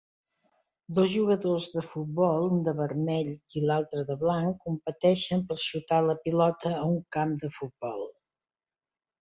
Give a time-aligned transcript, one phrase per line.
[0.99, 3.29] Dos jugadors de futbol, un de vermell
[3.61, 8.05] i l'altre de blanc, competeixen per xutar la pilota a un camp de futbol